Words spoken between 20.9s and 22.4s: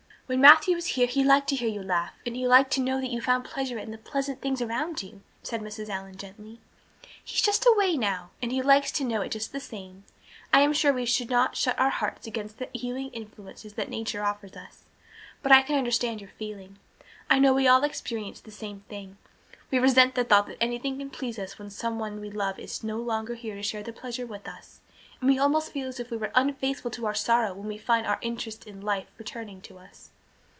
can please us when someone we